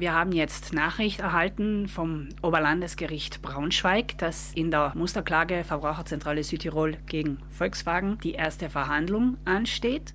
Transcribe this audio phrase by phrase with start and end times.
[0.00, 7.38] Wir haben jetzt Nachricht erhalten vom Oberlandesgericht Braunschweig, dass in der Musterklage Verbraucherzentrale Südtirol gegen
[7.50, 10.14] Volkswagen die erste Verhandlung ansteht.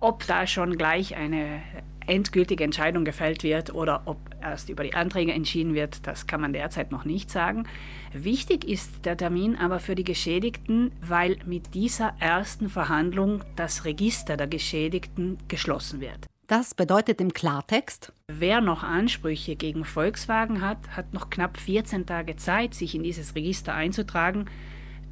[0.00, 1.62] Ob da schon gleich eine
[2.08, 6.52] endgültige Entscheidung gefällt wird oder ob erst über die Anträge entschieden wird, das kann man
[6.52, 7.68] derzeit noch nicht sagen.
[8.12, 14.36] Wichtig ist der Termin aber für die Geschädigten, weil mit dieser ersten Verhandlung das Register
[14.36, 16.26] der Geschädigten geschlossen wird.
[16.46, 22.36] Das bedeutet im Klartext, wer noch Ansprüche gegen Volkswagen hat, hat noch knapp 14 Tage
[22.36, 24.46] Zeit, sich in dieses Register einzutragen.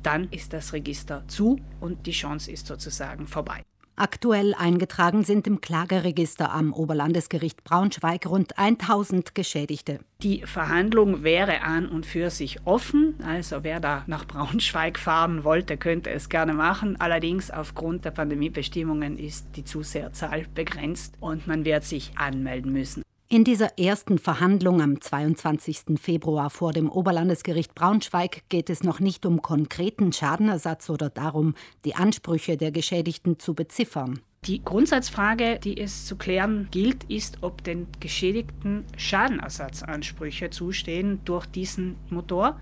[0.03, 3.63] Dann ist das Register zu und die Chance ist sozusagen vorbei.
[4.01, 10.01] Aktuell eingetragen sind im Klageregister am Oberlandesgericht Braunschweig rund 1000 Geschädigte.
[10.23, 13.17] Die Verhandlung wäre an und für sich offen.
[13.23, 16.99] Also wer da nach Braunschweig fahren wollte, könnte es gerne machen.
[16.99, 23.03] Allerdings aufgrund der Pandemiebestimmungen ist die Zuseherzahl begrenzt und man wird sich anmelden müssen.
[23.33, 26.01] In dieser ersten Verhandlung am 22.
[26.01, 31.55] Februar vor dem Oberlandesgericht Braunschweig geht es noch nicht um konkreten Schadenersatz oder darum,
[31.85, 34.19] die Ansprüche der Geschädigten zu beziffern.
[34.47, 41.99] Die Grundsatzfrage, die es zu klären gilt, ist, ob den Geschädigten Schadenersatzansprüche zustehen durch diesen
[42.09, 42.61] Motor.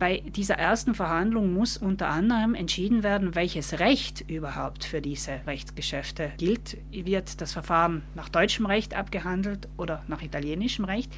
[0.00, 6.32] Bei dieser ersten Verhandlung muss unter anderem entschieden werden, welches Recht überhaupt für diese Rechtsgeschäfte
[6.38, 6.78] gilt.
[6.90, 11.12] Wird das Verfahren nach deutschem Recht abgehandelt oder nach italienischem Recht?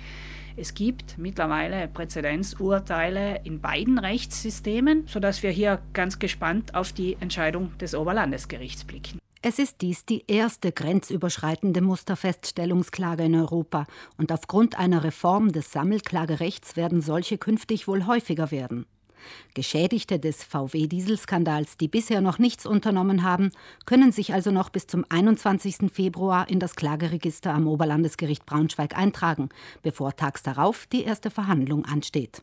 [0.56, 7.78] Es gibt mittlerweile Präzedenzurteile in beiden Rechtssystemen, sodass wir hier ganz gespannt auf die Entscheidung
[7.78, 9.21] des Oberlandesgerichts blicken.
[9.44, 16.76] Es ist dies die erste grenzüberschreitende Musterfeststellungsklage in Europa und aufgrund einer Reform des Sammelklagerechts
[16.76, 18.86] werden solche künftig wohl häufiger werden.
[19.54, 23.50] Geschädigte des VW-Dieselskandals, die bisher noch nichts unternommen haben,
[23.84, 25.92] können sich also noch bis zum 21.
[25.92, 29.48] Februar in das Klageregister am Oberlandesgericht Braunschweig eintragen,
[29.82, 32.42] bevor tags darauf die erste Verhandlung ansteht.